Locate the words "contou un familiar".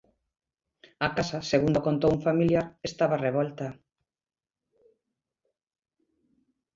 1.87-2.65